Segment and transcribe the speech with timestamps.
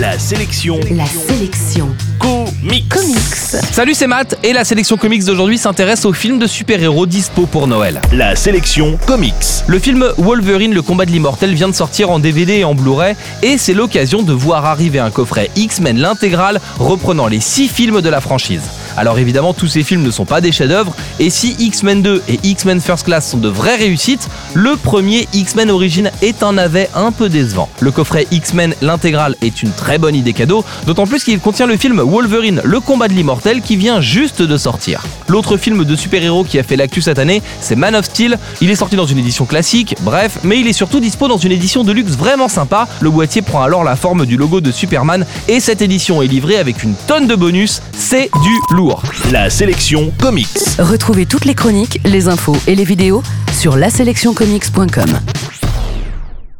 [0.00, 2.88] La sélection La sélection comics.
[2.88, 3.18] comics.
[3.70, 7.66] Salut, c'est Matt et la sélection comics d'aujourd'hui s'intéresse au film de super-héros dispo pour
[7.66, 8.00] Noël.
[8.10, 9.34] La sélection comics.
[9.66, 13.14] Le film Wolverine, le combat de l'immortel vient de sortir en DVD et en Blu-ray
[13.42, 18.08] et c'est l'occasion de voir arriver un coffret X-Men l'intégrale reprenant les 6 films de
[18.08, 18.62] la franchise.
[19.00, 22.38] Alors évidemment, tous ces films ne sont pas des chefs-d'œuvre et si X-Men 2 et
[22.42, 27.10] X-Men First Class sont de vraies réussites, le premier X-Men Origin est un navet un
[27.10, 27.70] peu décevant.
[27.80, 31.78] Le coffret X-Men l'intégrale est une très bonne idée cadeau, d'autant plus qu'il contient le
[31.78, 35.02] film Wolverine, le combat de l'immortel qui vient juste de sortir.
[35.30, 38.36] L'autre film de super-héros qui a fait l'actu cette année, c'est Man of Steel.
[38.60, 41.52] Il est sorti dans une édition classique, bref, mais il est surtout dispo dans une
[41.52, 42.88] édition de luxe vraiment sympa.
[43.00, 46.56] Le boîtier prend alors la forme du logo de Superman et cette édition est livrée
[46.56, 47.80] avec une tonne de bonus.
[47.96, 49.04] C'est du lourd.
[49.30, 50.48] La sélection comics.
[50.80, 53.22] Retrouvez toutes les chroniques, les infos et les vidéos
[53.56, 55.39] sur laselectioncomics.com.